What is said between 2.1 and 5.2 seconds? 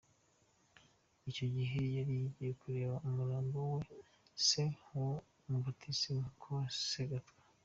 yagiye kureba umurambo wa se wo